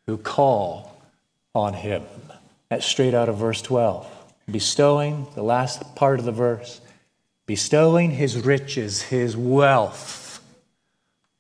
[0.06, 1.00] who call
[1.54, 2.02] on him.
[2.68, 4.08] That's straight out of verse 12.
[4.50, 6.80] Bestowing, the last part of the verse,
[7.46, 10.42] bestowing his riches, his wealth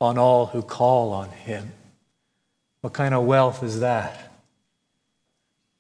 [0.00, 1.72] on all who call on him.
[2.80, 4.32] What kind of wealth is that?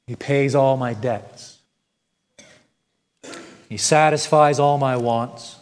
[0.06, 1.58] He pays all my debts.
[3.68, 5.56] He satisfies all my wants.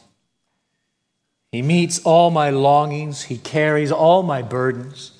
[1.53, 3.25] He meets all my longings.
[3.25, 5.13] He carries all my burdens.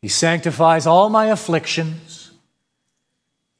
[0.00, 2.30] He sanctifies all my afflictions.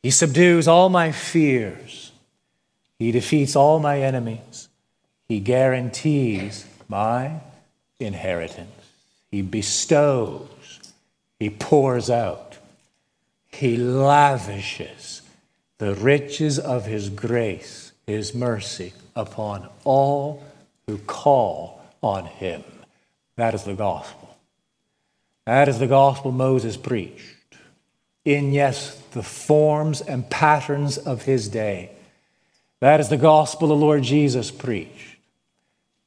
[0.03, 2.13] He subdues all my fears.
[2.99, 4.69] He defeats all my enemies.
[5.29, 7.41] He guarantees my
[7.99, 8.71] inheritance.
[9.31, 10.49] He bestows
[11.39, 12.57] he pours out,
[13.49, 15.23] He lavishes
[15.79, 20.43] the riches of His grace, His mercy upon all
[20.87, 22.65] who call on Him.
[23.37, 24.37] That is the gospel.
[25.45, 27.37] That is the gospel Moses preached
[28.27, 31.91] in, yes, the forms and patterns of his day.
[32.81, 35.17] That is the gospel the Lord Jesus preached.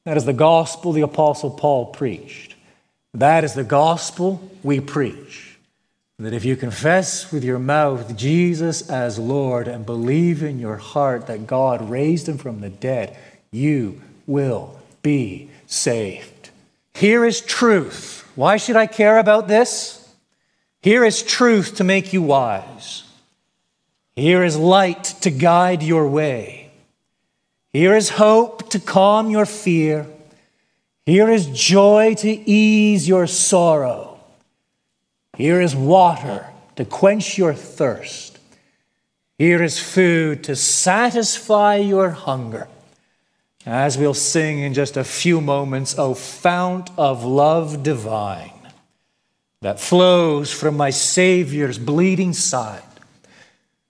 [0.04, 2.54] That is the gospel the Apostle Paul preached.
[3.14, 5.58] That is the gospel we preach.
[6.18, 11.26] That if you confess with your mouth Jesus as Lord and believe in your heart
[11.26, 13.16] that God raised him from the dead,
[13.50, 16.50] you will be saved.
[16.94, 18.30] Here is truth.
[18.36, 19.96] Why should I care about this?
[20.82, 23.04] Here is truth to make you wise.
[24.14, 26.70] Here is light to guide your way.
[27.72, 30.06] Here is hope to calm your fear.
[31.10, 34.20] Here is joy to ease your sorrow.
[35.36, 36.46] Here is water
[36.76, 38.38] to quench your thirst.
[39.36, 42.68] Here is food to satisfy your hunger.
[43.66, 48.70] As we'll sing in just a few moments, O fount of love divine
[49.62, 52.84] that flows from my Savior's bleeding side,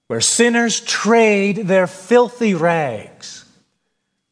[0.07, 3.45] where sinners trade their filthy rags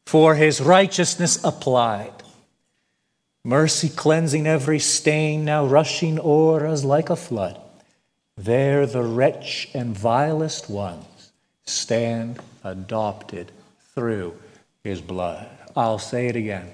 [0.07, 2.18] for his righteousness applied.
[3.49, 7.59] Mercy cleansing every stain, now rushing o'er us like a flood.
[8.37, 11.31] There the wretch and vilest ones
[11.65, 13.51] stand adopted
[13.95, 14.35] through
[14.83, 15.49] his blood.
[15.75, 16.69] I'll say it again.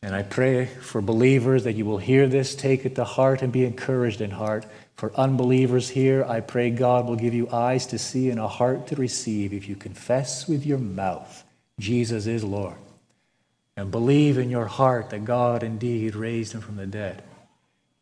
[0.00, 3.52] And I pray for believers that you will hear this, take it to heart, and
[3.52, 4.66] be encouraged in heart.
[4.94, 8.86] For unbelievers here, I pray God will give you eyes to see and a heart
[8.86, 11.42] to receive if you confess with your mouth
[11.80, 12.76] Jesus is Lord
[13.80, 17.22] and believe in your heart that God indeed raised him from the dead,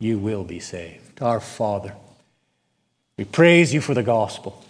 [0.00, 1.22] you will be saved.
[1.22, 1.94] Our Father,
[3.16, 4.64] we praise you for the gospel.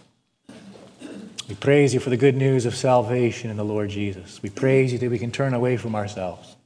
[1.48, 4.42] We praise you for the good news of salvation in the Lord Jesus.
[4.42, 6.56] We praise you that we can turn away from ourselves.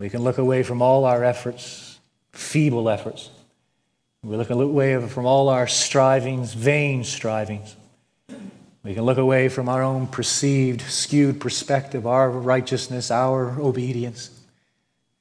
[0.00, 2.00] We can look away from all our efforts,
[2.32, 3.30] feeble efforts.
[4.24, 7.76] We look away from all our strivings, vain strivings.
[8.82, 14.30] We can look away from our own perceived, skewed perspective, our righteousness, our obedience,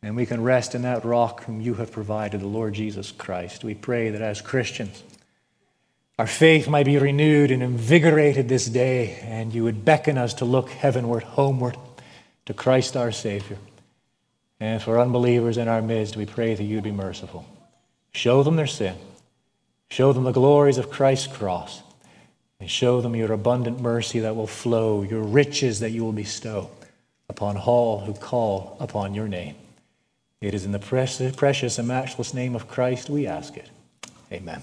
[0.02, 3.66] and we can rest in that rock whom you have provided, the Lord Jesus Christ.
[3.66, 5.04] We pray that as Christians,
[6.18, 10.46] our faith might be renewed and invigorated this day, and you would beckon us to
[10.46, 11.78] look heavenward, homeward,
[12.46, 13.58] to Christ our Savior.
[14.62, 17.46] And for unbelievers in our midst, we pray that you'd be merciful.
[18.14, 18.96] Show them their sin,
[19.90, 21.84] show them the glories of Christ's cross
[22.60, 26.70] and show them your abundant mercy that will flow, your riches that you will bestow
[27.30, 29.56] upon all who call upon your name.
[30.42, 33.70] It is in the precious, and matchless name of Christ we ask it.
[34.32, 34.62] Amen.